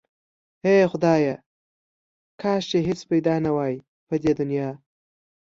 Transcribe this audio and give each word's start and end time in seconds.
هی 0.63 0.79
خدایا 0.91 1.35
کاش 2.41 2.61
چې 2.71 2.77
هیڅ 2.87 2.99
پیدا 3.11 3.35
نه 3.45 3.51
واي 3.55 3.75
په 4.07 4.15
دی 4.21 4.31
دنیا 4.39 4.69